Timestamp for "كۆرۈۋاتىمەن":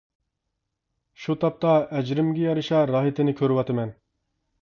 3.43-3.93